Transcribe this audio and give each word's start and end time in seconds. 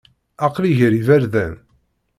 Aqli 0.45 0.71
gar 0.79 0.93
iberdan. 0.99 1.53